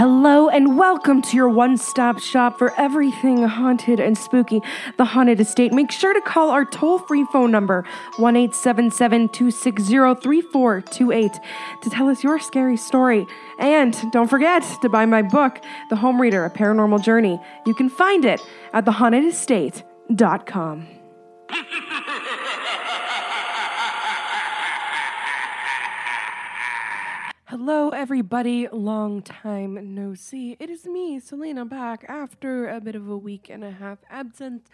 [0.00, 4.62] Hello and welcome to your one stop shop for everything haunted and spooky,
[4.96, 5.74] the Haunted Estate.
[5.74, 7.84] Make sure to call our toll free phone number,
[8.16, 11.32] 1 260 3428,
[11.82, 13.26] to tell us your scary story.
[13.58, 17.38] And don't forget to buy my book, The Home Reader A Paranormal Journey.
[17.66, 18.40] You can find it
[18.72, 20.99] at thehauntedestate.com.
[27.50, 28.68] Hello, everybody.
[28.68, 30.56] Long time no see.
[30.60, 34.68] It is me, Selena, back after a bit of a week and a half absence.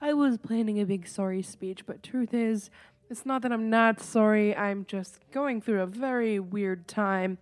[0.00, 2.70] I was planning a big sorry speech, but truth is,
[3.10, 4.56] it's not that I'm not sorry.
[4.56, 7.36] I'm just going through a very weird time.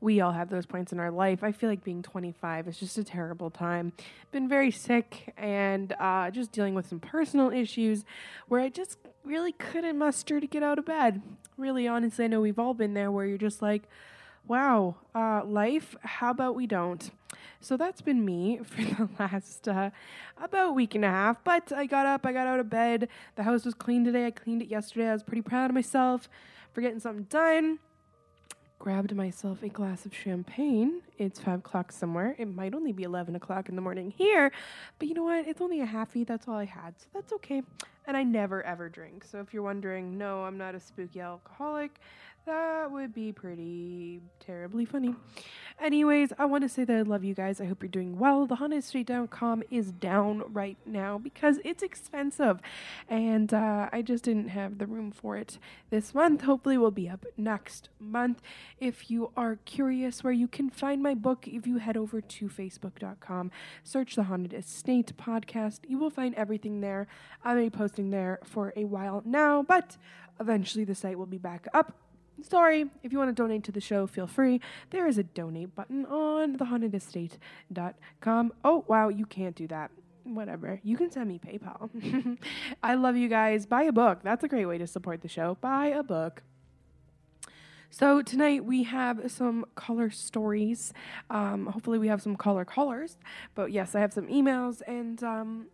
[0.00, 1.44] We all have those points in our life.
[1.44, 3.92] I feel like being 25 is just a terrible time.
[4.32, 8.04] Been very sick and uh, just dealing with some personal issues
[8.48, 11.22] where I just really couldn't muster to get out of bed.
[11.56, 13.84] Really, honestly, I know we've all been there where you're just like,
[14.46, 17.10] wow, uh, life, how about we don't?
[17.60, 19.90] So that's been me for the last uh,
[20.42, 21.42] about week and a half.
[21.44, 23.08] But I got up, I got out of bed.
[23.36, 24.26] The house was clean today.
[24.26, 25.08] I cleaned it yesterday.
[25.08, 26.28] I was pretty proud of myself
[26.72, 27.78] for getting something done.
[28.78, 31.02] Grabbed myself a glass of champagne.
[31.16, 32.34] It's five o'clock somewhere.
[32.36, 34.50] It might only be 11 o'clock in the morning here,
[34.98, 35.46] but you know what?
[35.46, 36.26] It's only a halfie.
[36.26, 36.98] That's all I had.
[36.98, 37.62] So that's okay.
[38.08, 39.22] And I never ever drink.
[39.22, 42.00] So if you're wondering, no, I'm not a spooky alcoholic.
[42.44, 45.14] That would be pretty terribly funny.
[45.80, 47.60] Anyways, I want to say that I love you guys.
[47.60, 48.46] I hope you're doing well.
[48.46, 52.58] The HauntedEstate.com is down right now because it's expensive.
[53.08, 55.58] And uh, I just didn't have the room for it
[55.90, 56.42] this month.
[56.42, 58.42] Hopefully, we'll be up next month.
[58.80, 62.48] If you are curious where you can find my book, if you head over to
[62.48, 63.52] facebook.com,
[63.84, 67.06] search the Haunted Estate podcast, you will find everything there.
[67.44, 69.96] I may be posting there for a while now, but
[70.40, 71.94] eventually the site will be back up
[72.42, 74.60] Sorry, if you want to donate to the show, feel free.
[74.90, 78.52] There is a donate button on thehauntedestate.com.
[78.64, 79.90] Oh, wow, you can't do that.
[80.24, 80.80] Whatever.
[80.84, 82.38] You can send me PayPal.
[82.82, 83.66] I love you guys.
[83.66, 84.20] Buy a book.
[84.22, 85.56] That's a great way to support the show.
[85.60, 86.42] Buy a book.
[87.90, 90.94] So tonight we have some caller stories.
[91.28, 93.18] Um, hopefully we have some caller callers.
[93.54, 95.66] But yes, I have some emails and um,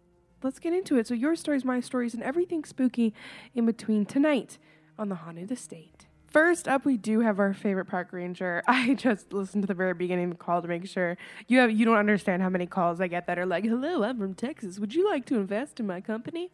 [0.43, 1.07] let's get into it.
[1.07, 3.15] So your stories, my stories, and everything spooky
[3.55, 4.59] in between tonight
[4.99, 6.08] on the Haunted Estate.
[6.31, 8.63] First up, we do have our favorite park ranger.
[8.69, 11.17] I just listened to the very beginning of the call to make sure
[11.47, 14.19] you have you don't understand how many calls I get that are like, "Hello, I'm
[14.19, 14.79] from Texas.
[14.79, 16.51] Would you like to invest in my company?"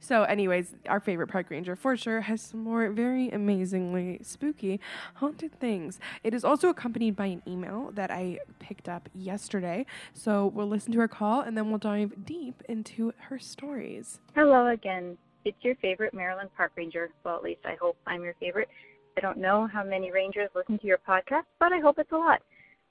[0.00, 4.80] So, anyways, our favorite park ranger for sure has some more very amazingly spooky
[5.14, 6.00] haunted things.
[6.24, 9.86] It is also accompanied by an email that I picked up yesterday.
[10.12, 14.20] So we'll listen to her call and then we'll dive deep into her stories.
[14.34, 15.16] Hello again.
[15.44, 17.10] It's your favorite Maryland park ranger.
[17.24, 18.68] Well, at least I hope I'm your favorite.
[19.16, 22.16] I don't know how many rangers listen to your podcast, but I hope it's a
[22.16, 22.40] lot.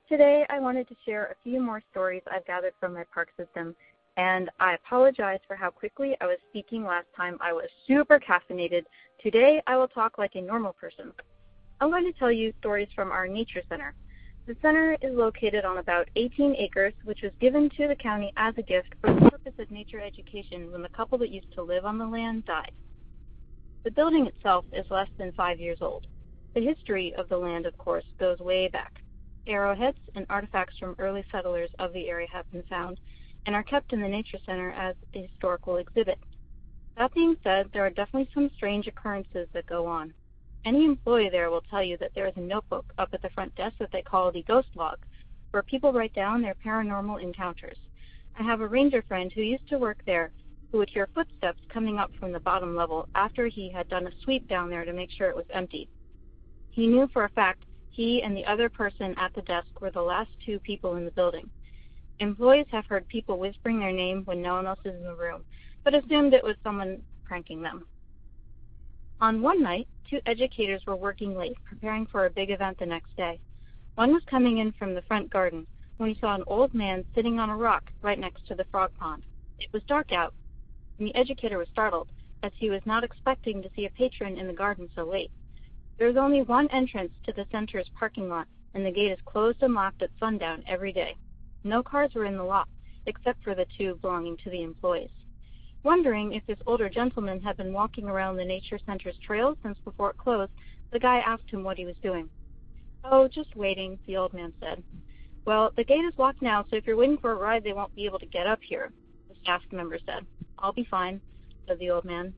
[0.08, 3.76] Today, I wanted to share a few more stories I've gathered from my park system,
[4.18, 7.38] and I apologize for how quickly I was speaking last time.
[7.42, 8.84] I was super caffeinated.
[9.24, 11.12] Today, I will talk like a normal person.
[11.80, 13.96] I'm going to tell you stories from our nature center.
[14.46, 18.54] The center is located on about 18 acres, which was given to the county as
[18.58, 21.86] a gift for the purpose of nature education when the couple that used to live
[21.86, 22.72] on the land died.
[23.84, 26.06] The building itself is less than five years old.
[26.54, 29.02] The history of the land, of course, goes way back.
[29.48, 33.00] Arrowheads and artifacts from early settlers of the area have been found
[33.46, 36.20] and are kept in the Nature Center as a historical exhibit.
[36.98, 40.14] That being said, there are definitely some strange occurrences that go on.
[40.66, 43.56] Any employee there will tell you that there is a notebook up at the front
[43.56, 45.00] desk that they call the ghost log,
[45.52, 47.78] where people write down their paranormal encounters.
[48.38, 50.32] I have a ranger friend who used to work there
[50.72, 54.12] who would hear footsteps coming up from the bottom level after he had done a
[54.24, 55.90] sweep down there to make sure it was empty.
[56.72, 60.02] He knew for a fact he and the other person at the desk were the
[60.02, 61.50] last two people in the building.
[62.20, 65.44] Employees have heard people whispering their name when no one else is in the room,
[65.84, 67.86] but assumed it was someone pranking them.
[69.20, 73.16] On one night, two educators were working late, preparing for a big event the next
[73.18, 73.40] day.
[73.96, 75.68] One was coming in from the front garden
[75.98, 78.92] when he saw an old man sitting on a rock right next to the frog
[78.98, 79.24] pond.
[79.60, 80.34] It was dark out,
[80.98, 82.08] and the educator was startled,
[82.44, 85.32] as he was not expecting to see a patron in the garden so late.
[86.02, 89.62] There is only one entrance to the center's parking lot, and the gate is closed
[89.62, 91.16] and locked at sundown every day.
[91.64, 92.68] No cars were in the lot,
[93.06, 95.12] except for the two belonging to the employees.
[95.84, 100.10] Wondering if this older gentleman had been walking around the nature center's trails since before
[100.10, 100.52] it closed,
[100.90, 102.32] the guy asked him what he was doing.
[103.04, 104.82] Oh, just waiting, the old man said.
[105.46, 107.94] Well, the gate is locked now, so if you're waiting for a ride, they won't
[107.94, 108.92] be able to get up here,
[109.30, 110.26] the staff member said.
[110.58, 111.22] I'll be fine,
[111.68, 112.34] said the old man.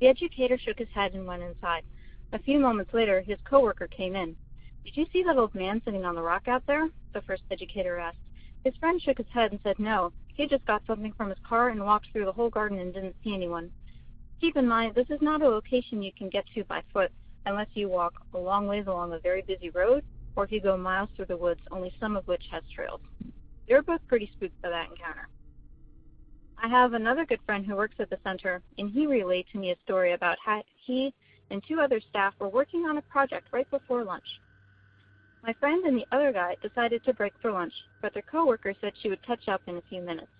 [0.00, 1.82] The educator shook his head and went inside.
[2.32, 4.36] A few moments later, his coworker came in.
[4.84, 6.88] Did you see that old man sitting on the rock out there?
[7.12, 8.16] the first educator asked.
[8.64, 10.12] His friend shook his head and said no.
[10.34, 13.16] He just got something from his car and walked through the whole garden and didn't
[13.22, 13.70] see anyone.
[14.40, 17.12] Keep in mind, this is not a location you can get to by foot
[17.44, 20.02] unless you walk a long ways along a very busy road
[20.36, 23.00] or if you go miles through the woods, only some of which has trails.
[23.68, 25.28] They were both pretty spooked by that encounter.
[26.58, 29.70] I have another good friend who works at the center, and he relayed to me
[29.70, 31.12] a story about how he
[31.52, 34.24] and two other staff were working on a project right before lunch.
[35.44, 38.94] My friend and the other guy decided to break for lunch, but their coworker said
[39.00, 40.32] she would catch up in a few minutes.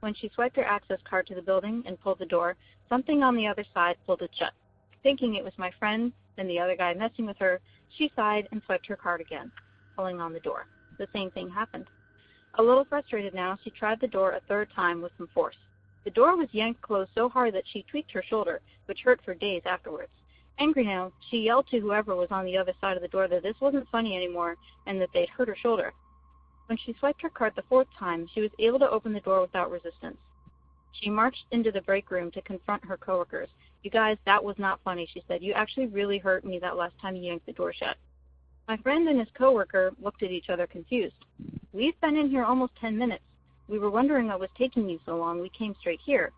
[0.00, 2.56] When she swiped her access card to the building and pulled the door,
[2.88, 4.52] something on the other side pulled it shut.
[5.02, 7.60] Thinking it was my friend and the other guy messing with her,
[7.96, 9.52] she sighed and swiped her card again,
[9.94, 10.66] pulling on the door.
[10.98, 11.86] The same thing happened.
[12.58, 15.56] A little frustrated now, she tried the door a third time with some force.
[16.06, 19.34] The door was yanked closed so hard that she tweaked her shoulder, which hurt for
[19.34, 20.12] days afterwards.
[20.56, 23.42] Angry now, she yelled to whoever was on the other side of the door that
[23.42, 24.54] this wasn't funny anymore
[24.86, 25.92] and that they'd hurt her shoulder.
[26.66, 29.40] When she swiped her card the fourth time, she was able to open the door
[29.40, 30.16] without resistance.
[30.92, 33.48] She marched into the break room to confront her coworkers.
[33.82, 35.42] You guys, that was not funny, she said.
[35.42, 37.96] You actually really hurt me that last time you yanked the door shut.
[38.68, 41.16] My friend and his coworker looked at each other confused.
[41.72, 43.24] We've been in here almost 10 minutes.
[43.68, 45.40] We were wondering what was taking you so long.
[45.40, 46.32] We came straight here.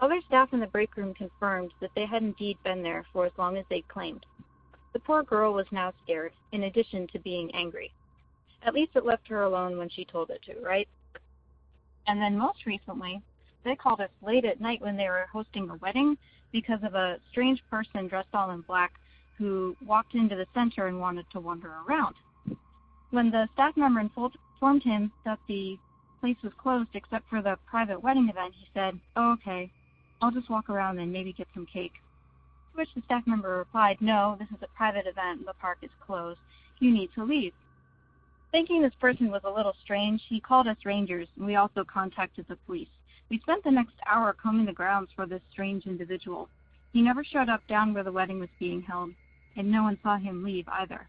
[0.00, 3.32] Other staff in the break room confirmed that they had indeed been there for as
[3.38, 4.26] long as they'd claimed.
[4.92, 7.92] The poor girl was now scared, in addition to being angry.
[8.62, 10.88] At least it left her alone when she told it to, right?
[12.06, 13.22] And then most recently,
[13.64, 16.16] they called us late at night when they were hosting a wedding
[16.52, 18.92] because of a strange person dressed all in black
[19.38, 22.14] who walked into the center and wanted to wander around.
[23.10, 25.78] When the staff member informed him that the
[26.20, 29.70] place was closed except for the private wedding event, he said, Oh, okay.
[30.20, 31.92] I'll just walk around and maybe get some cake.
[32.72, 35.46] To which the staff member replied, No, this is a private event.
[35.46, 36.38] The park is closed.
[36.78, 37.52] You need to leave.
[38.52, 42.46] Thinking this person was a little strange, he called us rangers, and we also contacted
[42.48, 42.88] the police.
[43.28, 46.48] We spent the next hour combing the grounds for this strange individual.
[46.92, 49.10] He never showed up down where the wedding was being held,
[49.56, 51.08] and no one saw him leave either.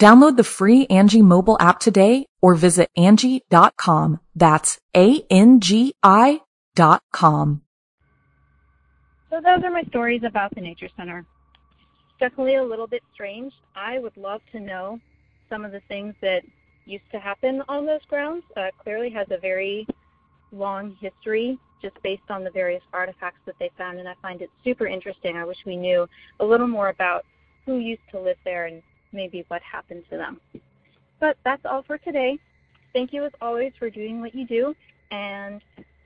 [0.00, 4.20] Download the free Angi mobile app today or visit Angi.com.
[4.34, 6.40] That's A-N-G-I
[6.74, 7.62] dot com.
[9.30, 11.24] So those are my stories about the Nature Center.
[12.18, 13.52] Definitely a little bit strange.
[13.76, 15.00] I would love to know
[15.48, 16.42] some of the things that
[16.84, 18.44] used to happen on those grounds.
[18.56, 19.86] Uh, clearly has a very
[20.52, 24.50] long history just based on the various artifacts that they found, and I find it
[24.64, 25.36] super interesting.
[25.36, 26.08] I wish we knew
[26.40, 27.24] a little more about
[27.66, 28.82] who used to live there and
[29.14, 30.40] maybe what happened to them.
[31.20, 32.38] But that's all for today.
[32.92, 34.74] Thank you as always for doing what you do,
[35.10, 35.62] and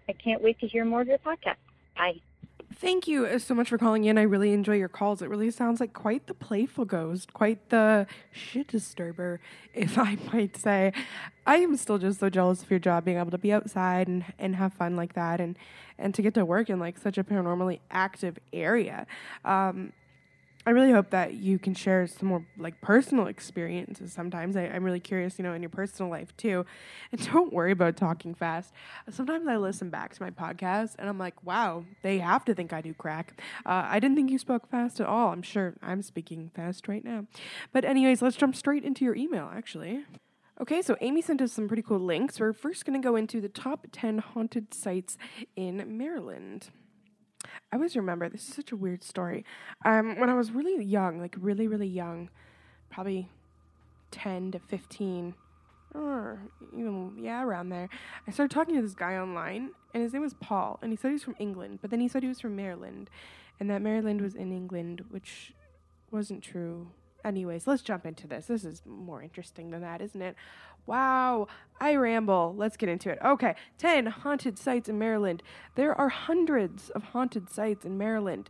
[0.09, 1.57] I can't wait to hear more of your podcast.
[1.97, 2.21] Bye.
[2.75, 4.19] Thank you so much for calling in.
[4.19, 5.23] I really enjoy your calls.
[5.23, 9.41] It really sounds like quite the playful ghost, quite the shit disturber,
[9.75, 10.93] if I might say.
[11.47, 14.25] I am still just so jealous of your job, being able to be outside and,
[14.39, 15.57] and have fun like that, and
[15.99, 19.07] and to get to work in like such a paranormally active area.
[19.45, 19.93] Um,
[20.69, 24.55] I really hope that you can share some more like personal experiences sometimes.
[24.55, 26.67] I, am really curious, you know, in your personal life too.
[27.11, 28.75] And don't worry about talking fast.
[29.09, 32.75] Sometimes I listen back to my podcast and I'm like, wow, they have to think
[32.75, 33.41] I do crack.
[33.65, 35.33] Uh, I didn't think you spoke fast at all.
[35.33, 37.25] I'm sure I'm speaking fast right now.
[37.73, 40.05] But, anyways, let's jump straight into your email actually.
[40.61, 42.39] Okay, so Amy sent us some pretty cool links.
[42.39, 45.17] We're first going to go into the top 10 haunted sites
[45.57, 46.69] in Maryland.
[47.71, 49.45] I always remember this is such a weird story.
[49.85, 52.31] Um, when I was really young, like really, really young,
[52.91, 53.29] probably
[54.11, 55.35] ten to fifteen,
[55.95, 56.41] or
[56.73, 57.89] even yeah, around there,
[58.27, 61.09] I started talking to this guy online, and his name was Paul, and he said
[61.09, 63.11] he was from England, but then he said he was from Maryland,
[63.61, 65.53] and that Maryland was in England, which
[66.11, 66.89] wasn't true.
[67.25, 68.47] Anyways, let's jump into this.
[68.47, 70.37] This is more interesting than that, isn't it?
[70.89, 71.49] Wow,
[71.83, 72.55] I ramble.
[72.57, 73.19] Let's get into it.
[73.23, 75.43] Okay, 10 haunted sites in Maryland.
[75.75, 78.49] There are hundreds of haunted sites in Maryland,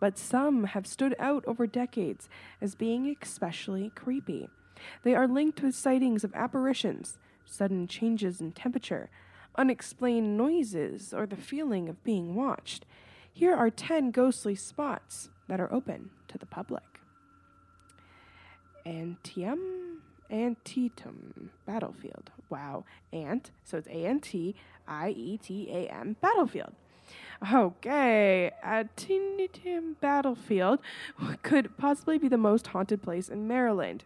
[0.00, 2.28] but some have stood out over decades
[2.60, 4.48] as being especially creepy.
[5.04, 9.08] They are linked with sightings of apparitions, sudden changes in temperature,
[9.54, 12.84] unexplained noises, or the feeling of being watched.
[13.32, 16.82] Here are 10 ghostly spots that are open to the public.
[18.84, 19.85] And Antium,
[20.30, 22.30] Antietam Battlefield.
[22.48, 22.84] Wow.
[23.12, 24.54] Ant, so it's A N T
[24.86, 26.72] I E T A M Battlefield.
[27.52, 30.80] Okay, Antietam Battlefield
[31.42, 34.04] could possibly be the most haunted place in Maryland.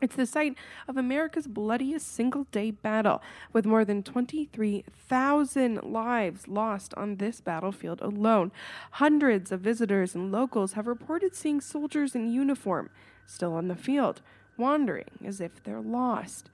[0.00, 3.20] It's the site of America's bloodiest single day battle,
[3.52, 8.52] with more than 23,000 lives lost on this battlefield alone.
[8.92, 12.90] Hundreds of visitors and locals have reported seeing soldiers in uniform
[13.26, 14.22] still on the field,
[14.58, 16.50] wandering as if they're lost.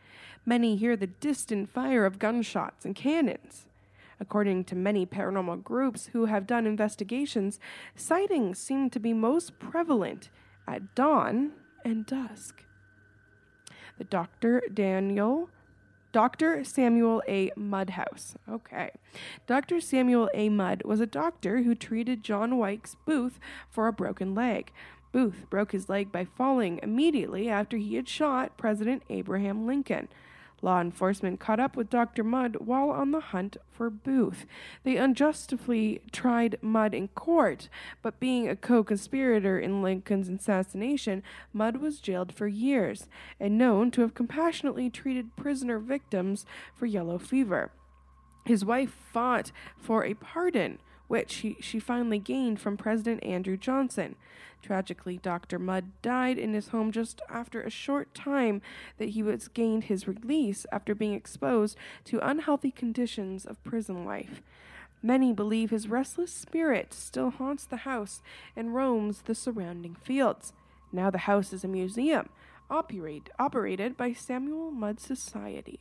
[0.46, 3.66] Many hear the distant fire of gunshots and cannons.
[4.20, 7.58] According to many paranormal groups who have done investigations,
[7.96, 10.28] sightings seem to be most prevalent
[10.68, 11.52] at dawn
[11.84, 12.64] and dusk
[13.98, 14.62] the Dr.
[14.72, 15.50] Daniel
[16.12, 16.62] Dr.
[16.62, 17.50] Samuel A.
[17.56, 18.36] Mudd House.
[18.48, 18.90] Okay.
[19.48, 19.80] Dr.
[19.80, 20.48] Samuel A.
[20.48, 24.70] Mudd was a doctor who treated John Wilkes Booth for a broken leg.
[25.14, 30.08] Booth broke his leg by falling immediately after he had shot President Abraham Lincoln.
[30.60, 32.24] Law enforcement caught up with Dr.
[32.24, 34.44] Mudd while on the hunt for Booth.
[34.82, 37.68] They unjustly tried Mudd in court,
[38.02, 43.06] but being a co conspirator in Lincoln's assassination, Mudd was jailed for years
[43.38, 46.44] and known to have compassionately treated prisoner victims
[46.74, 47.70] for yellow fever.
[48.46, 54.16] His wife fought for a pardon which she, she finally gained from President Andrew Johnson.
[54.62, 55.58] Tragically, Dr.
[55.58, 58.62] Mudd died in his home just after a short time
[58.96, 64.40] that he was gained his release after being exposed to unhealthy conditions of prison life.
[65.02, 68.22] Many believe his restless spirit still haunts the house
[68.56, 70.54] and roams the surrounding fields.
[70.92, 72.30] Now the house is a museum,
[72.70, 75.80] operate, operated by Samuel Mudd Society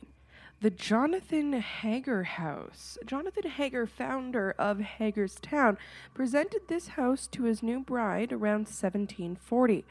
[0.60, 2.96] the Jonathan Hager House.
[3.04, 5.76] Jonathan Hager, founder of Hagerstown,
[6.14, 9.84] presented this house to his new bride around 1740.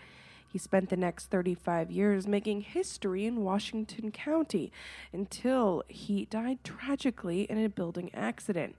[0.52, 4.72] He spent the next 35 years making history in Washington County
[5.12, 8.76] until he died tragically in a building accident.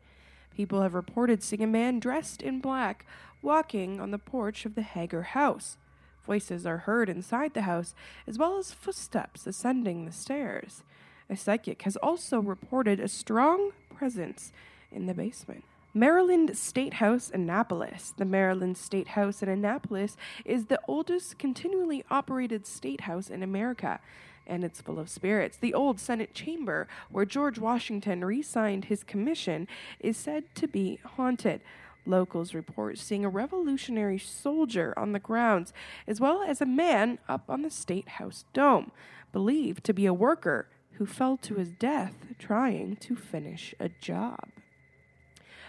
[0.57, 3.05] People have reported seeing a man dressed in black
[3.43, 5.77] walking on the porch of the Hager house.
[6.25, 7.95] Voices are heard inside the house,
[8.27, 10.83] as well as footsteps ascending the stairs.
[11.31, 14.53] A psychic has also reported a strong presence
[14.93, 15.65] in the basement.
[15.97, 18.13] Maryland State House, Annapolis.
[18.17, 24.01] The Maryland State House in Annapolis is the oldest continually operated state house in America,
[24.45, 25.57] and it's full of spirits.
[25.57, 29.69] The old Senate chamber, where George Washington re signed his commission,
[30.01, 31.61] is said to be haunted.
[32.07, 35.73] Locals report seeing a Revolutionary soldier on the grounds,
[36.09, 38.91] as well as a man up on the State House dome,
[39.33, 44.49] believed to be a worker who fell to his death trying to finish a job.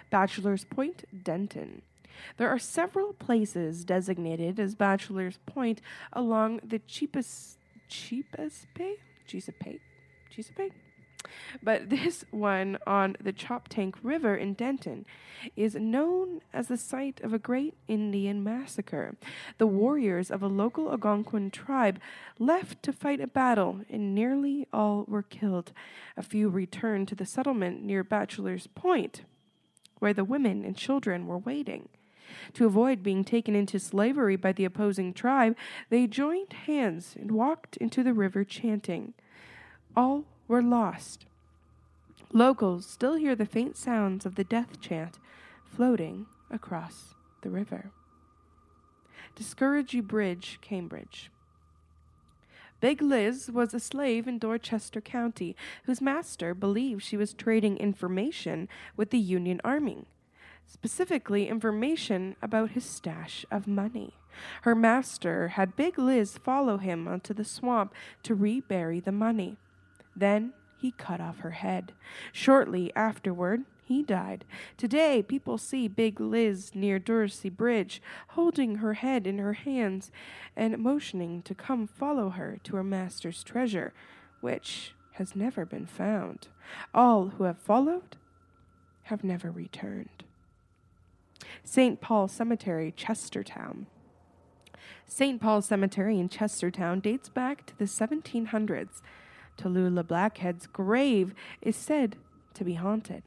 [0.09, 1.81] Bachelor's Point, Denton.
[2.37, 5.81] There are several places designated as Bachelor's Point
[6.13, 9.81] along the cheapest Chesapeake Chesapeake
[10.29, 10.73] Chesapeake
[11.61, 15.05] but this one on the Choptank River in Denton
[15.55, 19.15] is known as the site of a great Indian massacre.
[19.57, 21.99] The warriors of a local Algonquin tribe
[22.39, 25.71] left to fight a battle, and nearly all were killed.
[26.17, 29.21] A few returned to the settlement near Bachelor's Point,
[29.99, 31.89] where the women and children were waiting.
[32.53, 35.55] To avoid being taken into slavery by the opposing tribe,
[35.89, 39.13] they joined hands and walked into the river chanting.
[39.95, 41.25] All were lost.
[42.31, 45.19] Locals still hear the faint sounds of the death chant
[45.63, 47.91] floating across the river.
[49.35, 51.29] DeCoursey Bridge, Cambridge.
[52.81, 58.67] Big Liz was a slave in Dorchester County whose master believed she was trading information
[58.95, 60.05] with the Union Army,
[60.67, 64.13] specifically information about his stash of money.
[64.63, 69.57] Her master had Big Liz follow him onto the swamp to rebury the money.
[70.15, 71.93] Then he cut off her head.
[72.31, 74.45] Shortly afterward, he died.
[74.77, 80.11] Today, people see Big Liz near Dorchester Bridge, holding her head in her hands
[80.55, 83.93] and motioning to come follow her to her master's treasure,
[84.41, 86.47] which has never been found.
[86.93, 88.17] All who have followed
[89.03, 90.23] have never returned.
[91.63, 92.01] St.
[92.01, 93.85] Paul Cemetery, Chestertown.
[95.07, 95.39] St.
[95.39, 99.01] Paul's Cemetery in Chestertown dates back to the 1700s.
[99.57, 102.17] Tallulah Bankhead's grave is said
[102.53, 103.23] to be haunted.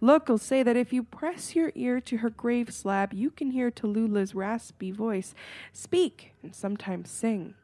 [0.00, 3.70] Locals say that if you press your ear to her grave slab, you can hear
[3.70, 5.34] Tallulah's raspy voice
[5.72, 7.54] speak and sometimes sing.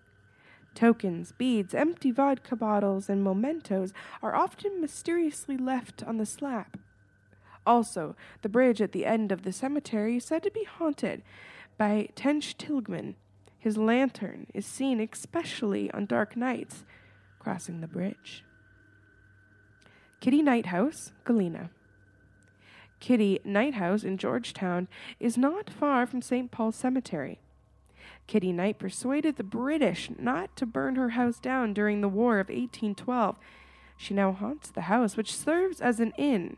[0.75, 3.93] Tokens, beads, empty vodka bottles, and mementos
[4.23, 6.79] are often mysteriously left on the slab.
[7.67, 11.23] Also, the bridge at the end of the cemetery is said to be haunted
[11.77, 13.15] by Tench Tilghman.
[13.59, 16.85] His lantern is seen especially on dark nights
[17.39, 18.45] crossing the bridge.
[20.21, 21.71] Kitty Knight House, Galena.
[23.01, 24.89] Kitty Knight House in Georgetown
[25.21, 26.51] is not far from St.
[26.51, 27.39] Paul's Cemetery.
[28.27, 32.49] Kitty Knight persuaded the British not to burn her house down during the War of
[32.49, 33.37] 1812.
[33.97, 36.57] She now haunts the house, which serves as an inn.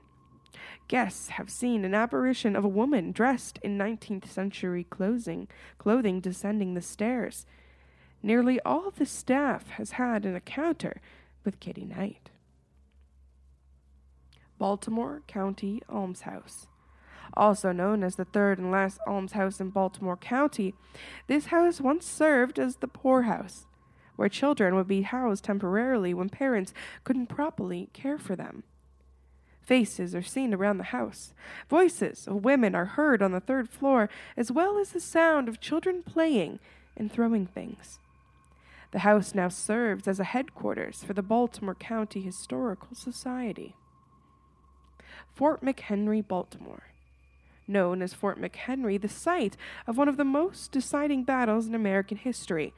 [0.88, 5.46] Guests have seen an apparition of a woman dressed in 19th century clothing,
[5.78, 7.46] clothing descending the stairs.
[8.23, 11.00] Nearly all the staff has had an encounter
[11.45, 12.31] with Kitty Knight.
[14.59, 16.67] Baltimore County Almshouse.
[17.35, 20.75] Also known as the third and last almshouse in Baltimore County,
[21.29, 23.67] this house once served as the poorhouse,
[24.17, 26.75] where children would be housed temporarily when parents
[27.05, 28.65] couldn't properly care for them.
[29.62, 31.33] Faces are seen around the house.
[31.69, 35.61] Voices of women are heard on the third floor, as well as the sound of
[35.61, 36.59] children playing
[36.97, 37.99] and throwing things.
[38.92, 43.76] The house now serves as a headquarters for the Baltimore County Historical Society.
[45.32, 46.82] Fort McHenry, Baltimore.
[47.68, 49.56] Known as Fort McHenry, the site
[49.87, 52.75] of one of the most deciding battles in American history.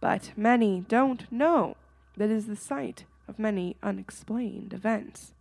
[0.00, 1.76] But many don't know
[2.16, 5.34] that it is the site of many unexplained events.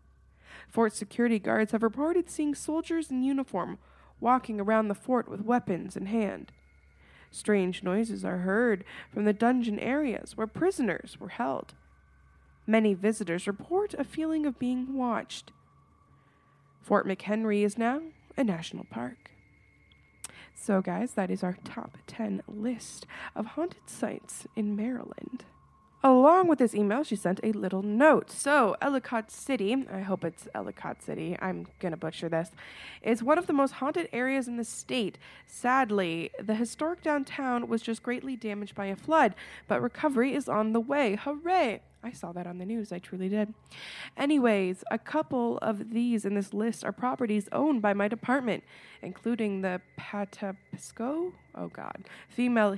[0.67, 3.77] Fort security guards have reported seeing soldiers in uniform
[4.19, 6.51] walking around the fort with weapons in hand.
[7.31, 11.73] Strange noises are heard from the dungeon areas where prisoners were held.
[12.65, 15.51] Many visitors report a feeling of being watched.
[16.81, 18.01] Fort McHenry is now
[18.35, 19.31] a national park.
[20.55, 25.45] So, guys, that is our top 10 list of haunted sites in Maryland.
[26.03, 28.29] Along with this email, she sent a little note.
[28.29, 32.51] So, Ellicott City, I hope it's Ellicott City, I'm going to butcher this,
[33.01, 35.17] is one of the most haunted areas in the state.
[35.47, 39.33] Sadly, the historic downtown was just greatly damaged by a flood,
[39.67, 41.15] but recovery is on the way.
[41.15, 41.81] Hooray!
[42.03, 42.91] I saw that on the news.
[42.91, 43.53] I truly did.
[44.15, 48.63] Anyways, a couple of these in this list are properties owned by my department,
[49.01, 52.77] including the Patapsco, oh God, female,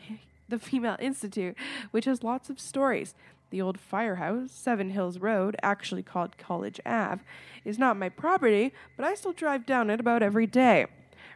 [0.49, 1.55] the Female Institute,
[1.91, 3.15] which has lots of stories.
[3.49, 7.23] The old firehouse, Seven Hills Road, actually called College Ave,
[7.65, 10.85] is not my property, but I still drive down it about every day.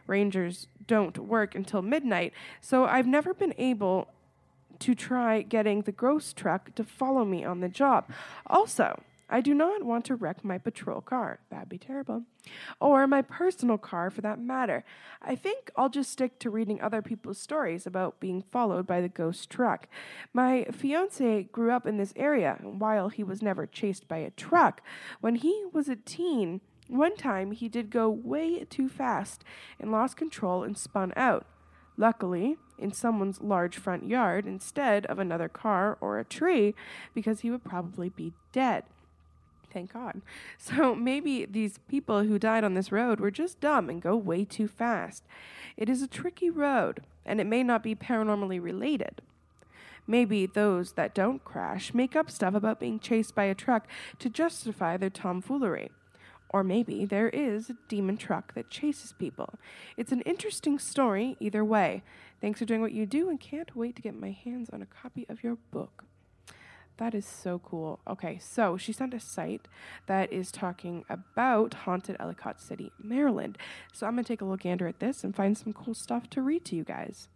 [0.06, 4.08] Rangers don't work until midnight, so I've never been able
[4.80, 8.10] to try getting the gross truck to follow me on the job.
[8.46, 11.40] Also, I do not want to wreck my patrol car.
[11.50, 12.24] That'd be terrible.
[12.80, 14.84] Or my personal car for that matter.
[15.22, 19.08] I think I'll just stick to reading other people's stories about being followed by the
[19.08, 19.88] ghost truck.
[20.32, 24.30] My fiance grew up in this area, and while he was never chased by a
[24.30, 24.82] truck,
[25.20, 29.42] when he was a teen, one time he did go way too fast
[29.80, 31.46] and lost control and spun out.
[31.96, 36.74] Luckily, in someone's large front yard instead of another car or a tree,
[37.14, 38.84] because he would probably be dead.
[39.74, 40.22] Thank God.
[40.56, 44.44] So maybe these people who died on this road were just dumb and go way
[44.44, 45.24] too fast.
[45.76, 49.20] It is a tricky road, and it may not be paranormally related.
[50.06, 53.86] Maybe those that don't crash make up stuff about being chased by a truck
[54.20, 55.90] to justify their tomfoolery.
[56.48, 59.54] Or maybe there is a demon truck that chases people.
[59.96, 62.02] It's an interesting story either way.
[62.40, 64.86] Thanks for doing what you do and can't wait to get my hands on a
[64.86, 66.04] copy of your book.
[66.98, 67.98] That is so cool.
[68.06, 69.66] Okay, so she sent a site
[70.06, 73.58] that is talking about haunted Ellicott City, Maryland.
[73.92, 76.30] So I'm going to take a look gander at this and find some cool stuff
[76.30, 77.28] to read to you guys.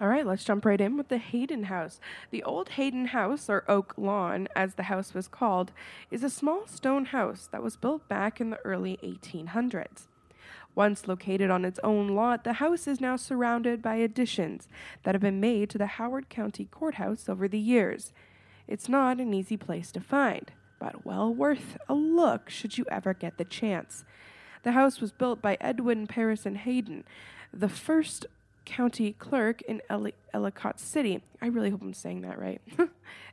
[0.00, 1.98] All right, let's jump right in with the Hayden House.
[2.30, 5.72] The old Hayden House, or Oak Lawn as the house was called,
[6.08, 10.06] is a small stone house that was built back in the early 1800s.
[10.76, 14.68] Once located on its own lot, the house is now surrounded by additions
[15.02, 18.12] that have been made to the Howard County Courthouse over the years.
[18.68, 23.14] It's not an easy place to find, but well worth a look should you ever
[23.14, 24.04] get the chance.
[24.62, 27.04] The house was built by Edwin Parsons Hayden,
[27.52, 28.26] the first
[28.66, 29.80] county clerk in
[30.34, 31.22] Ellicott City.
[31.40, 32.60] I really hope I'm saying that right.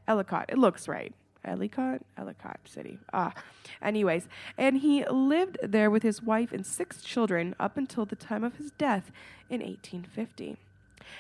[0.08, 1.14] Ellicott, it looks right.
[1.44, 2.98] Ellicott, Ellicott City.
[3.14, 3.34] Ah,
[3.82, 8.44] anyways, and he lived there with his wife and six children up until the time
[8.44, 9.12] of his death
[9.50, 10.58] in 1850.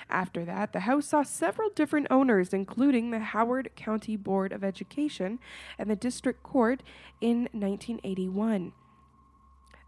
[0.10, 5.40] After that, the house saw several different owners, including the Howard County Board of Education
[5.78, 6.82] and the District Court
[7.22, 8.74] in 1981.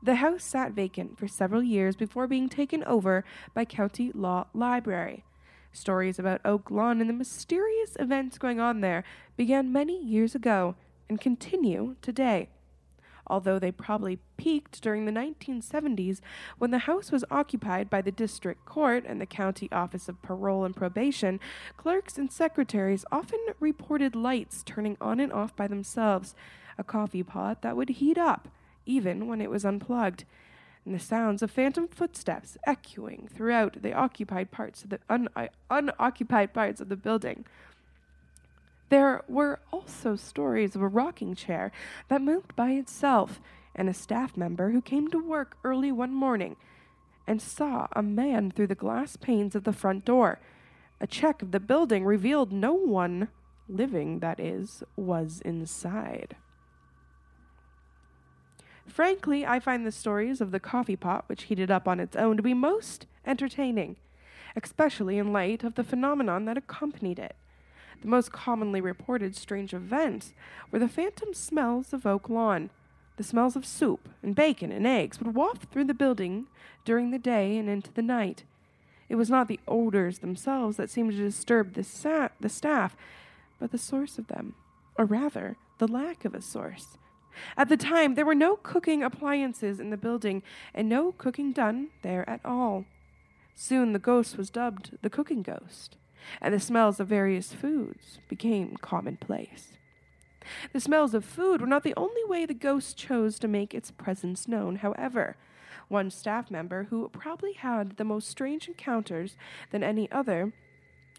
[0.02, 5.23] The house sat vacant for several years before being taken over by County Law Library.
[5.71, 9.04] Stories about Oak Lawn and the mysterious events going on there
[9.36, 10.76] began many years ago
[11.10, 12.50] and continue today
[13.29, 16.19] although they probably peaked during the 1970s
[16.57, 20.65] when the house was occupied by the district court and the county office of parole
[20.65, 21.39] and probation.
[21.77, 26.35] Clerks and secretaries often reported lights turning on and off by themselves,
[26.77, 28.47] a coffee pot that would heat up
[28.87, 30.23] even when it was unplugged.
[30.85, 35.47] And the sounds of phantom footsteps echoing throughout the occupied parts of the un- uh,
[35.69, 37.45] unoccupied parts of the building.
[38.89, 41.71] There were also stories of a rocking chair
[42.08, 43.41] that moved by itself,
[43.76, 46.56] and a staff member who came to work early one morning
[47.28, 50.39] and saw a man through the glass panes of the front door.
[51.02, 53.28] A check of the building revealed no one,
[53.67, 56.38] living that is, was inside.
[58.88, 62.38] Frankly, I find the stories of the coffee pot, which heated up on its own,
[62.38, 63.97] to be most entertaining,
[64.56, 67.36] especially in light of the phenomenon that accompanied it.
[68.01, 70.33] The most commonly reported strange events
[70.71, 72.69] were the phantom smells of Oak Lawn.
[73.17, 76.47] The smells of soup and bacon and eggs would waft through the building
[76.86, 78.43] during the day and into the night.
[79.10, 82.95] It was not the odors themselves that seemed to disturb the, sa- the staff,
[83.60, 84.53] but the source of them,
[84.97, 86.97] or rather, the lack of a source.
[87.55, 91.89] At the time, there were no cooking appliances in the building, and no cooking done
[92.03, 92.86] there at all.
[93.55, 95.97] Soon the ghost was dubbed the cooking ghost
[96.41, 99.73] and the smells of various foods became commonplace.
[100.73, 103.91] The smells of food were not the only way the ghost chose to make its
[103.91, 105.36] presence known, however.
[105.89, 109.36] One staff member who probably had the most strange encounters
[109.71, 110.53] than any other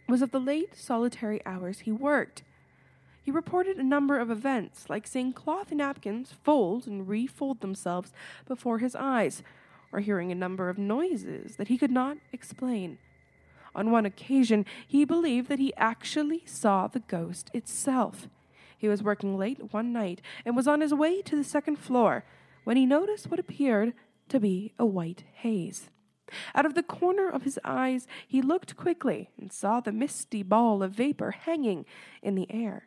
[0.08, 2.42] was of the late solitary hours he worked.
[3.22, 8.12] He reported a number of events, like seeing cloth napkins fold and refold themselves
[8.46, 9.42] before his eyes,
[9.92, 12.98] or hearing a number of noises that he could not explain.
[13.74, 18.28] On one occasion, he believed that he actually saw the ghost itself.
[18.76, 22.24] He was working late one night and was on his way to the second floor
[22.64, 23.92] when he noticed what appeared
[24.28, 25.90] to be a white haze.
[26.54, 30.83] Out of the corner of his eyes, he looked quickly and saw the misty ball
[30.83, 31.87] of vapor hanging
[32.22, 32.87] in the air.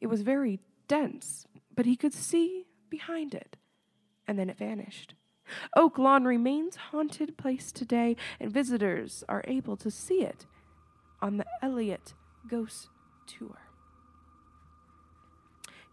[0.00, 0.58] It was very
[0.88, 3.56] dense, but he could see behind it,
[4.26, 5.14] and then it vanished.
[5.76, 10.46] Oak Lawn remains haunted place today, and visitors are able to see it
[11.20, 12.14] on the Ellicott
[12.48, 12.88] Ghost
[13.26, 13.58] Tour.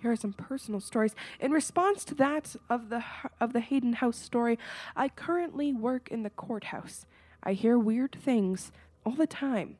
[0.01, 1.13] Here are some personal stories.
[1.39, 3.03] In response to that of the
[3.41, 4.57] of the Hayden House story,
[4.95, 7.05] I currently work in the courthouse.
[7.43, 8.71] I hear weird things
[9.05, 9.77] all the time.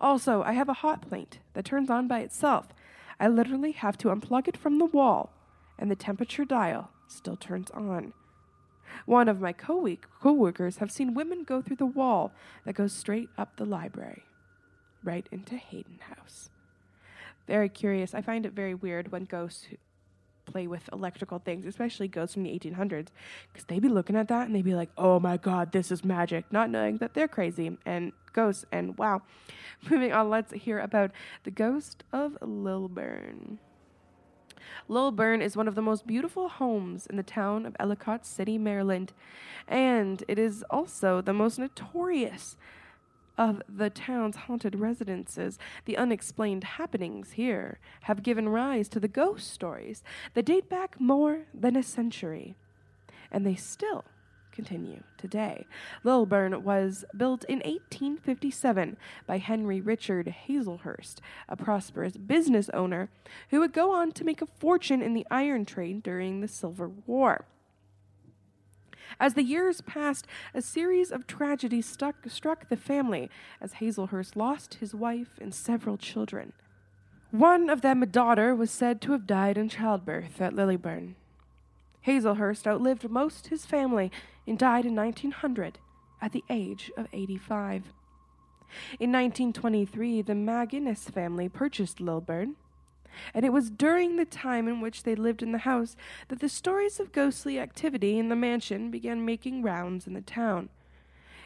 [0.00, 2.68] Also, I have a hot plate that turns on by itself.
[3.18, 5.32] I literally have to unplug it from the wall,
[5.78, 8.12] and the temperature dial still turns on.
[9.04, 9.82] One of my co
[10.24, 12.32] workers have seen women go through the wall
[12.64, 14.24] that goes straight up the library,
[15.04, 16.50] right into Hayden House.
[17.46, 18.14] Very curious.
[18.14, 19.68] I find it very weird when ghosts
[20.46, 23.08] play with electrical things, especially ghosts from the 1800s,
[23.52, 26.04] because they be looking at that and they'd be like, oh my god, this is
[26.04, 28.64] magic, not knowing that they're crazy and ghosts.
[28.72, 29.22] And wow.
[29.90, 31.10] Moving on, let's hear about
[31.44, 33.58] the ghost of Lilburn.
[34.88, 39.12] Lilburn is one of the most beautiful homes in the town of Ellicott City, Maryland,
[39.66, 42.56] and it is also the most notorious
[43.38, 45.58] of the town's haunted residences.
[45.84, 50.02] The unexplained happenings here have given rise to the ghost stories
[50.34, 52.56] that date back more than a century,
[53.30, 54.04] and they still
[54.56, 55.66] continue today.
[56.02, 63.10] Lilburn was built in 1857 by Henry Richard Hazelhurst, a prosperous business owner
[63.50, 66.94] who would go on to make a fortune in the iron trade during the Civil
[67.06, 67.44] War.
[69.20, 74.74] As the years passed, a series of tragedies stuck, struck the family as Hazelhurst lost
[74.74, 76.52] his wife and several children.
[77.30, 81.16] One of them, a daughter, was said to have died in childbirth at Lilburn.
[82.06, 84.12] Hazelhurst outlived most his family
[84.46, 85.78] and died in 1900
[86.22, 87.92] at the age of 85.
[88.98, 92.56] In 1923, the McGinnis family purchased Lilburn,
[93.34, 95.96] and it was during the time in which they lived in the house
[96.28, 100.68] that the stories of ghostly activity in the mansion began making rounds in the town.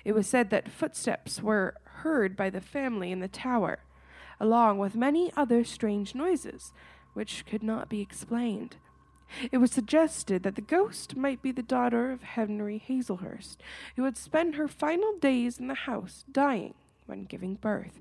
[0.05, 3.81] It was said that footsteps were heard by the family in the tower,
[4.39, 6.73] along with many other strange noises,
[7.13, 8.77] which could not be explained.
[9.53, 13.59] It was suggested that the ghost might be the daughter of Henry Hazelhurst,
[13.97, 16.75] who had spent her final days in the house, dying
[17.07, 18.01] when giving birth.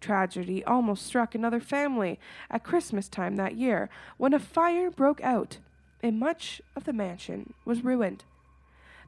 [0.00, 2.18] Tragedy almost struck another family
[2.50, 5.58] at Christmas time that year when a fire broke out
[6.02, 8.24] and much of the mansion was ruined.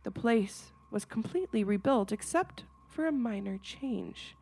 [0.04, 4.36] The place was completely rebuilt except for a minor change.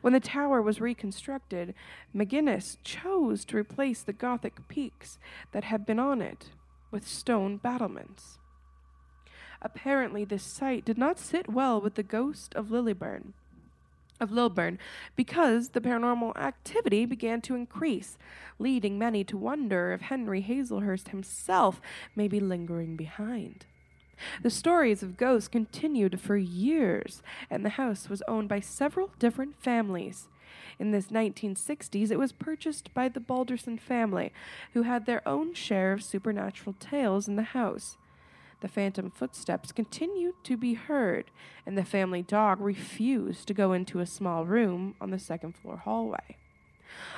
[0.00, 1.74] When the tower was reconstructed,
[2.14, 5.18] McGinnis chose to replace the Gothic peaks
[5.52, 6.50] that had been on it
[6.90, 8.38] with stone battlements.
[9.60, 13.32] Apparently, this site did not sit well with the ghost of Lilyburn,
[14.20, 14.78] of Lilburn
[15.16, 18.16] because the paranormal activity began to increase,
[18.58, 21.80] leading many to wonder if Henry Hazelhurst himself
[22.16, 23.66] may be lingering behind.
[24.42, 29.60] The stories of ghosts continued for years, and the house was owned by several different
[29.60, 30.28] families.
[30.78, 34.32] In the 1960s, it was purchased by the Balderson family,
[34.72, 37.96] who had their own share of supernatural tales in the house.
[38.60, 41.30] The phantom footsteps continued to be heard,
[41.66, 45.78] and the family dog refused to go into a small room on the second floor
[45.78, 46.36] hallway.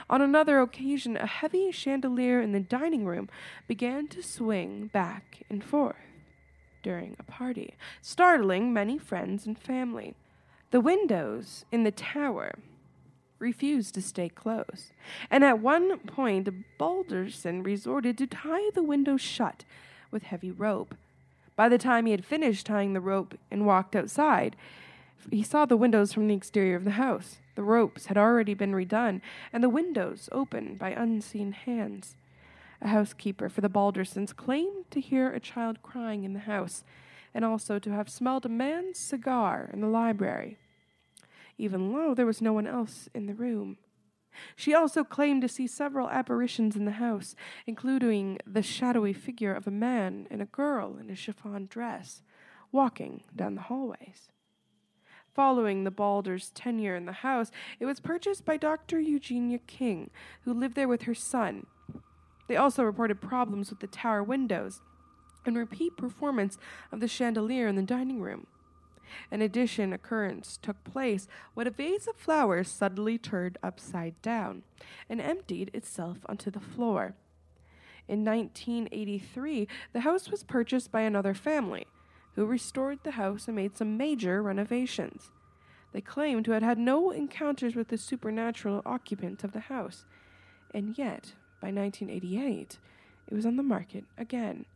[0.08, 3.28] On another occasion, a heavy chandelier in the dining room
[3.66, 6.13] began to swing back and forth
[6.84, 10.14] during a party, startling many friends and family.
[10.70, 12.52] The windows in the tower
[13.40, 14.92] refused to stay closed,
[15.30, 19.64] and at one point Balderson resorted to tie the windows shut
[20.12, 20.94] with heavy rope.
[21.56, 24.54] By the time he had finished tying the rope and walked outside,
[25.30, 27.38] he saw the windows from the exterior of the house.
[27.54, 29.20] The ropes had already been redone,
[29.52, 32.16] and the windows opened by unseen hands.
[32.84, 36.84] A housekeeper for the Baldersons claimed to hear a child crying in the house,
[37.32, 40.58] and also to have smelled a man's cigar in the library,
[41.56, 43.78] even though there was no one else in the room.
[44.54, 47.34] She also claimed to see several apparitions in the house,
[47.66, 52.22] including the shadowy figure of a man and a girl in a chiffon dress,
[52.70, 54.28] walking down the hallways.
[55.32, 59.00] Following the Balders' tenure in the house, it was purchased by Dr.
[59.00, 60.10] Eugenia King,
[60.42, 61.66] who lived there with her son,
[62.46, 64.82] they also reported problems with the tower windows
[65.46, 66.58] and repeat performance
[66.90, 68.46] of the chandelier in the dining room.
[69.30, 74.62] An addition occurrence took place when a vase of flowers suddenly turned upside down
[75.08, 77.14] and emptied itself onto the floor.
[78.08, 81.86] In 1983, the house was purchased by another family,
[82.34, 85.30] who restored the house and made some major renovations.
[85.92, 90.04] They claimed to have had no encounters with the supernatural occupant of the house,
[90.72, 92.76] and yet by 1988,
[93.26, 94.66] it was on the market again.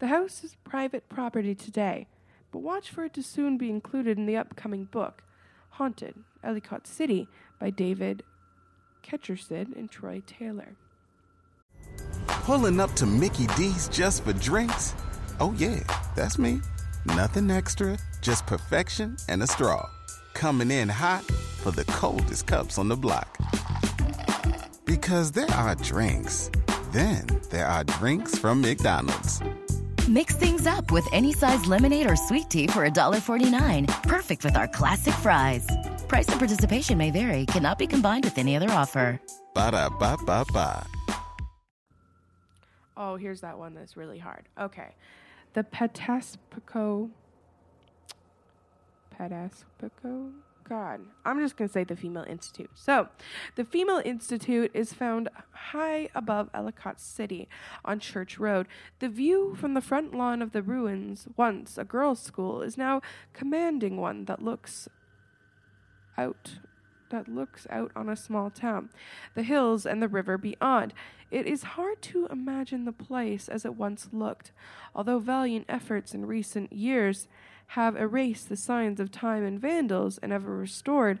[0.00, 2.08] The house is private property today,
[2.52, 5.22] but watch for it to soon be included in the upcoming book,
[5.70, 7.26] Haunted, Ellicott City,
[7.58, 8.22] by David
[9.02, 10.76] Ketchersid and Troy Taylor.
[12.26, 14.94] Pulling up to Mickey D's just for drinks?
[15.40, 15.80] Oh, yeah,
[16.14, 16.60] that's me.
[17.06, 19.88] Nothing extra, just perfection and a straw.
[20.34, 23.38] Coming in hot for the coldest cups on the block.
[24.88, 26.50] Because there are drinks,
[26.92, 29.38] then there are drinks from McDonald's.
[30.08, 33.86] Mix things up with any size lemonade or sweet tea for $1.49.
[34.04, 35.68] Perfect with our classic fries.
[36.08, 39.20] Price and participation may vary, cannot be combined with any other offer.
[39.52, 40.86] Ba da ba ba ba.
[42.96, 44.48] Oh, here's that one that's really hard.
[44.58, 44.94] Okay.
[45.52, 47.10] The Petaspico.
[49.20, 50.32] Petaspico?
[50.68, 51.00] God.
[51.24, 52.70] I'm just going to say the Female Institute.
[52.74, 53.08] So,
[53.56, 57.48] the Female Institute is found high above Ellicott City
[57.84, 58.66] on Church Road.
[58.98, 63.00] The view from the front lawn of the ruins, once a girls' school, is now
[63.32, 64.88] commanding one that looks
[66.16, 66.58] out
[67.10, 68.90] that looks out on a small town,
[69.34, 70.92] the hills and the river beyond.
[71.30, 74.52] It is hard to imagine the place as it once looked,
[74.94, 77.26] although valiant efforts in recent years
[77.68, 81.20] have erased the signs of time and vandals and have restored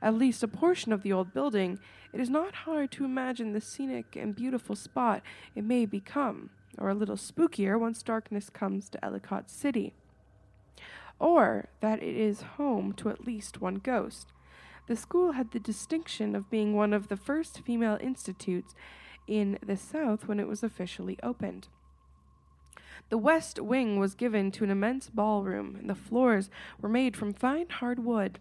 [0.00, 1.78] at least a portion of the old building,
[2.12, 5.22] it is not hard to imagine the scenic and beautiful spot
[5.54, 9.94] it may become, or a little spookier once darkness comes to Ellicott City.
[11.18, 14.32] Or that it is home to at least one ghost.
[14.86, 18.74] The school had the distinction of being one of the first female institutes
[19.26, 21.68] in the South when it was officially opened.
[23.08, 27.32] The west wing was given to an immense ballroom, and the floors were made from
[27.32, 28.38] fine hard wood.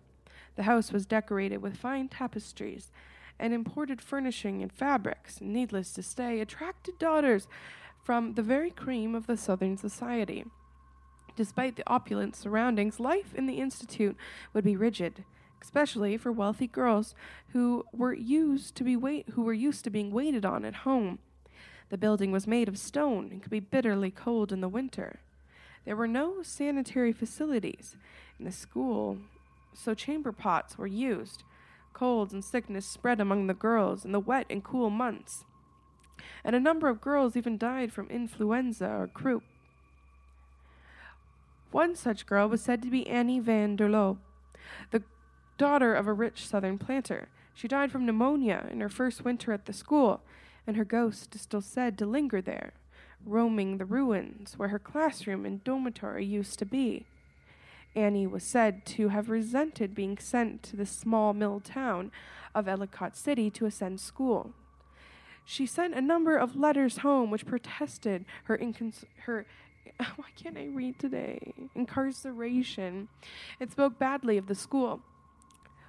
[0.55, 2.91] The house was decorated with fine tapestries
[3.39, 7.47] and imported furnishing and fabrics, needless to say, attracted daughters
[8.03, 10.45] from the very cream of the Southern society.
[11.35, 14.17] Despite the opulent surroundings, life in the Institute
[14.53, 15.23] would be rigid,
[15.61, 17.13] especially for wealthy girls
[17.49, 21.19] who were used to be wait- who were used to being waited on at home.
[21.89, 25.19] The building was made of stone and could be bitterly cold in the winter.
[25.85, 27.95] There were no sanitary facilities,
[28.37, 29.19] in the school
[29.77, 31.43] so chamber pots were used.
[31.93, 35.45] Colds and sickness spread among the girls in the wet and cool months,
[36.43, 39.43] and a number of girls even died from influenza or croup.
[41.71, 44.19] One such girl was said to be Annie van der Loo,
[44.91, 45.03] the
[45.57, 47.29] daughter of a rich southern planter.
[47.53, 50.21] She died from pneumonia in her first winter at the school,
[50.67, 52.73] and her ghost is still said to linger there,
[53.25, 57.05] roaming the ruins where her classroom and dormitory used to be.
[57.95, 62.11] Annie was said to have resented being sent to the small mill town
[62.53, 64.51] of Ellicott City to attend school.
[65.45, 69.47] She sent a number of letters home which protested her incons- her
[70.15, 71.53] why can't I read today?
[71.75, 73.07] Incarceration.
[73.59, 75.01] It spoke badly of the school.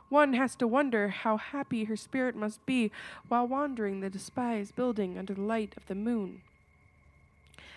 [0.08, 2.90] One has to wonder how happy her spirit must be
[3.28, 6.42] while wandering the despised building under the light of the moon.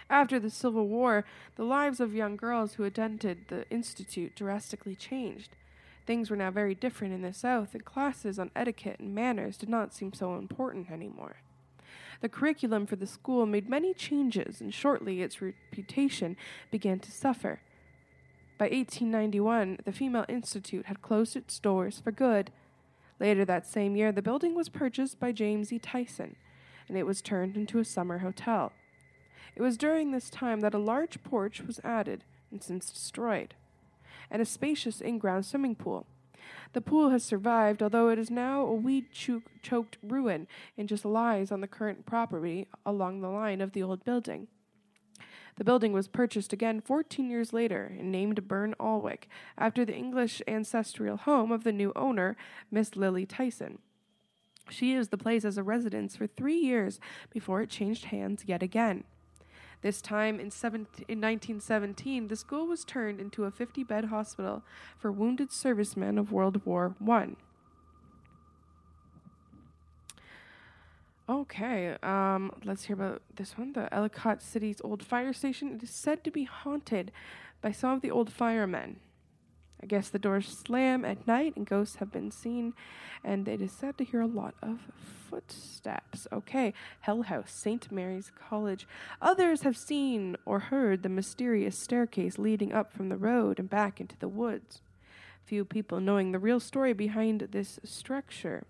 [0.10, 5.56] After the Civil War, the lives of young girls who attended the Institute drastically changed.
[6.06, 9.70] Things were now very different in the South, and classes on etiquette and manners did
[9.70, 11.38] not seem so important anymore.
[12.22, 16.36] The curriculum for the school made many changes, and shortly its reputation
[16.70, 17.62] began to suffer.
[18.62, 22.52] By 1891, the Female Institute had closed its doors for good.
[23.20, 25.80] Later that same year, the building was purchased by James E.
[25.80, 26.36] Tyson,
[26.88, 28.72] and it was turned into a summer hotel.
[29.56, 33.56] It was during this time that a large porch was added, and since destroyed,
[34.30, 36.06] and a spacious in ground swimming pool.
[36.74, 40.48] The pool has survived, although it is now a weed choked ruin
[40.78, 44.50] and just lies on the current property along the line of the old building.
[45.58, 50.42] The building was purchased again 14 years later and named Burn Alwick after the English
[50.48, 52.36] ancestral home of the new owner,
[52.72, 53.80] Miss Lily Tyson.
[54.70, 58.64] She used the place as a residence for three years before it changed hands yet
[58.64, 59.04] again.
[59.82, 64.64] This time in, 17, in 1917, the school was turned into a 50 bed hospital
[64.98, 67.30] for wounded servicemen of World War I.
[71.32, 73.72] Okay, um, let's hear about this one.
[73.72, 75.72] The Ellicott City's old fire station.
[75.72, 77.10] It is said to be haunted
[77.62, 79.00] by some of the old firemen.
[79.82, 82.74] I guess the doors slam at night and ghosts have been seen,
[83.24, 84.80] and it is said to hear a lot of
[85.30, 86.28] footsteps.
[86.34, 87.90] Okay, Hell House, St.
[87.94, 88.86] Mary's College.
[89.22, 94.02] Others have seen or heard the mysterious staircase leading up from the road and back
[94.02, 94.82] into the woods.
[95.46, 98.66] Few people knowing the real story behind this structure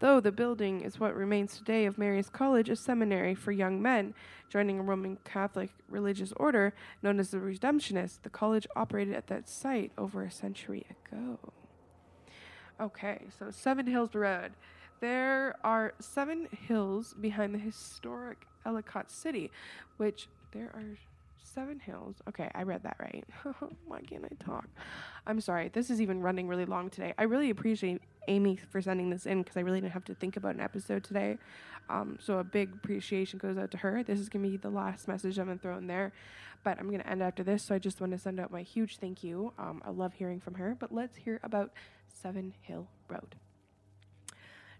[0.00, 4.14] though the building is what remains today of Mary's College, a seminary for young men.
[4.48, 9.48] Joining a Roman Catholic religious order known as the Redemptionists, the college operated at that
[9.48, 11.38] site over a century ago.
[12.80, 14.52] Okay, so Seven Hills Road.
[15.00, 19.50] There are seven hills behind the historic Ellicott City,
[19.96, 20.96] which there are
[21.54, 22.16] seven hills.
[22.28, 23.24] Okay, I read that right.
[23.86, 24.66] Why can't I talk?
[25.26, 25.70] I'm sorry.
[25.72, 27.14] This is even running really long today.
[27.16, 30.36] I really appreciate Amy for sending this in because I really didn't have to think
[30.36, 31.38] about an episode today.
[31.88, 34.02] Um, so a big appreciation goes out to her.
[34.02, 36.12] This is gonna be the last message I'm gonna throw in there,
[36.64, 37.62] but I'm gonna end after this.
[37.62, 39.52] So I just want to send out my huge thank you.
[39.58, 40.76] Um, I love hearing from her.
[40.78, 41.72] But let's hear about
[42.08, 43.36] Seven Hill Road.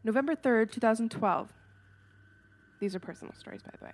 [0.02, 1.52] November 3rd, 2012.
[2.84, 3.92] These are personal stories, by the way.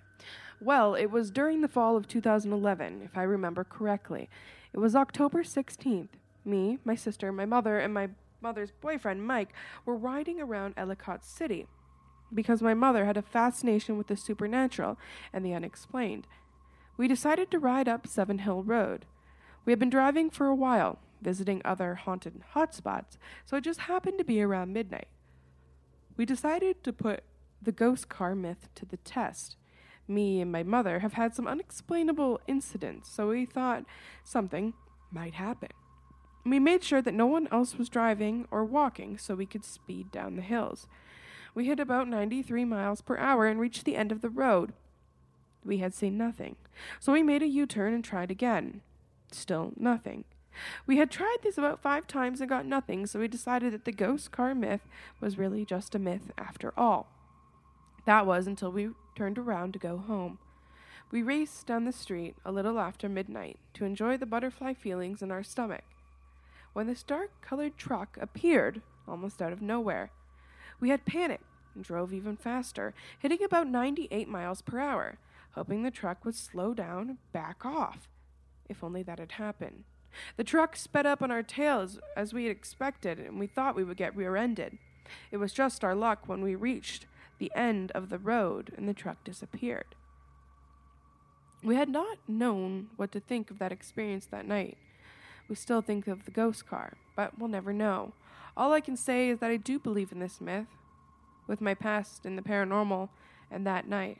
[0.59, 4.29] Well, it was during the fall of 2011, if I remember correctly.
[4.73, 6.09] It was October 16th.
[6.43, 8.09] Me, my sister, my mother, and my
[8.41, 9.53] mother's boyfriend, Mike,
[9.85, 11.67] were riding around Ellicott City
[12.33, 14.99] because my mother had a fascination with the supernatural
[15.31, 16.27] and the unexplained.
[16.97, 19.05] We decided to ride up Seven Hill Road.
[19.63, 24.17] We had been driving for a while, visiting other haunted hotspots, so it just happened
[24.17, 25.07] to be around midnight.
[26.17, 27.23] We decided to put
[27.61, 29.55] the ghost car myth to the test.
[30.07, 33.85] Me and my mother have had some unexplainable incidents, so we thought
[34.23, 34.73] something
[35.11, 35.69] might happen.
[36.45, 40.11] We made sure that no one else was driving or walking so we could speed
[40.11, 40.87] down the hills.
[41.53, 44.73] We hit about 93 miles per hour and reached the end of the road.
[45.63, 46.55] We had seen nothing,
[46.99, 48.81] so we made a U turn and tried again.
[49.31, 50.23] Still nothing.
[50.85, 53.91] We had tried this about five times and got nothing, so we decided that the
[53.91, 54.87] ghost car myth
[55.19, 57.20] was really just a myth after all.
[58.05, 60.39] That was until we turned around to go home.
[61.11, 65.31] We raced down the street a little after midnight to enjoy the butterfly feelings in
[65.31, 65.83] our stomach
[66.73, 70.11] when this dark colored truck appeared almost out of nowhere.
[70.79, 71.43] We had panicked
[71.75, 75.17] and drove even faster, hitting about 98 miles per hour,
[75.51, 78.07] hoping the truck would slow down back off.
[78.69, 79.83] If only that had happened.
[80.35, 83.83] The truck sped up on our tails as we had expected, and we thought we
[83.83, 84.77] would get rear ended.
[85.29, 87.05] It was just our luck when we reached
[87.41, 89.95] the end of the road and the truck disappeared.
[91.61, 94.77] We had not known what to think of that experience that night
[95.51, 98.13] we still think of the ghost car, but we'll never know.
[98.55, 100.67] All I can say is that I do believe in this myth,
[101.45, 103.09] with my past in the paranormal
[103.51, 104.19] and that night.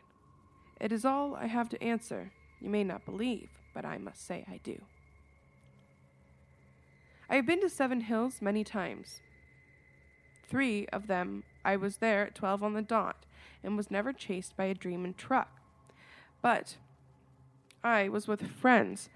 [0.81, 2.33] It is all I have to answer.
[2.59, 4.81] You may not believe, but I must say I do.
[7.29, 9.21] I have been to Seven Hills many times.
[10.49, 13.25] Three of them I was there at 12 on the dot
[13.63, 15.59] and was never chased by a dreaming truck.
[16.41, 16.77] But
[17.83, 19.09] I was with friends,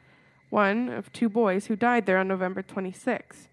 [0.49, 3.47] one of two boys who died there on November 26,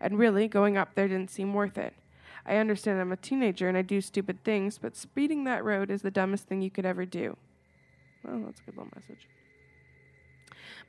[0.00, 1.94] and really going up there didn't seem worth it.
[2.46, 6.02] I understand I'm a teenager and I do stupid things, but speeding that road is
[6.02, 7.36] the dumbest thing you could ever do.
[8.22, 9.28] Well, that's a good little message.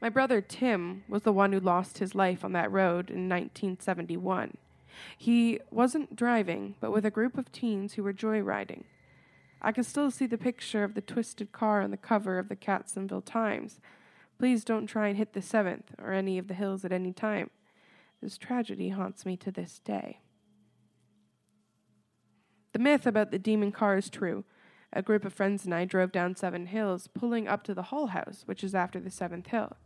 [0.01, 4.57] My brother Tim was the one who lost his life on that road in 1971.
[5.17, 8.83] He wasn't driving, but with a group of teens who were joyriding.
[9.61, 12.55] I can still see the picture of the twisted car on the cover of the
[12.55, 13.79] Catonsville Times.
[14.37, 17.49] Please don't try and hit the 7th or any of the hills at any time.
[18.21, 20.19] This tragedy haunts me to this day.
[22.73, 24.43] The myth about the demon car is true.
[24.91, 28.07] A group of friends and I drove down Seven Hills, pulling up to the Hull
[28.07, 29.77] House, which is after the seventh hill,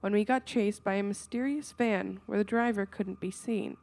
[0.00, 3.76] when we got chased by a mysterious van where the driver couldn't be seen,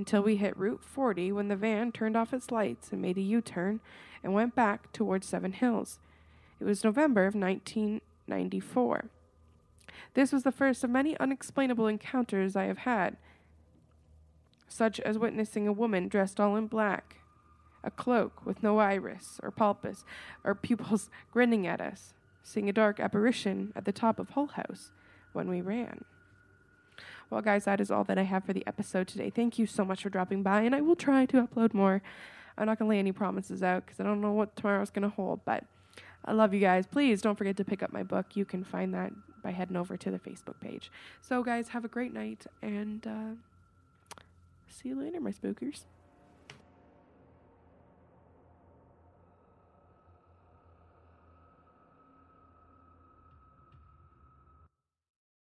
[0.00, 3.20] until we hit Route 40 when the van turned off its lights and made a
[3.20, 3.80] U turn
[4.24, 5.98] and went back towards Seven Hills.
[6.58, 9.10] It was November of 1994.
[10.14, 13.18] This was the first of many unexplainable encounters I have had,
[14.68, 17.16] such as witnessing a woman dressed all in black
[17.84, 20.04] a cloak with no iris or pulpus
[20.44, 24.92] or pupils grinning at us, seeing a dark apparition at the top of Hull House
[25.34, 26.04] when we ran.
[27.30, 29.30] Well, guys, that is all that I have for the episode today.
[29.30, 32.02] Thank you so much for dropping by, and I will try to upload more.
[32.58, 35.04] I'm not going to lay any promises out because I don't know what tomorrow's going
[35.04, 35.64] to hold, but
[36.24, 36.88] I love you guys.
[36.88, 38.34] Please don't forget to pick up my book.
[38.34, 39.12] You can find that
[39.44, 40.90] by heading over to the Facebook page.
[41.20, 44.20] So, guys, have a great night, and uh,
[44.68, 45.84] see you later, my spookers.